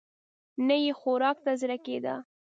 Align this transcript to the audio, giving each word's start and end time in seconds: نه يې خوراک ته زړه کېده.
نه 0.67 0.75
يې 0.83 0.91
خوراک 0.99 1.37
ته 1.45 1.51
زړه 1.61 1.77
کېده. 1.85 2.15